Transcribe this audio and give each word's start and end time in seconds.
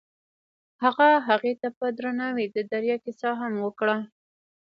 هغه 0.83 1.07
هغې 1.27 1.53
ته 1.61 1.67
په 1.77 1.85
درناوي 1.97 2.45
د 2.51 2.57
دریا 2.71 2.97
کیسه 3.05 3.29
هم 3.39 3.53
وکړه. 3.65 3.97